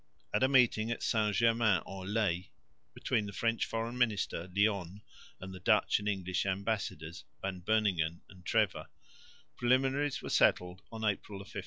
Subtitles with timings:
[0.33, 2.49] At a meeting at St Germain en Laye
[2.95, 5.03] between the French Foreign Minister, Lionne,
[5.39, 8.87] and the Dutch and English ambassadors, Van Beuningen and Trevor,
[9.57, 11.57] preliminaries were settled on April 15.